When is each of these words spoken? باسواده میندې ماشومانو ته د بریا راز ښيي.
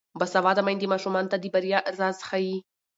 باسواده 0.19 0.61
میندې 0.67 0.91
ماشومانو 0.93 1.31
ته 1.31 1.37
د 1.39 1.45
بریا 1.53 1.79
راز 1.99 2.17
ښيي. 2.27 2.57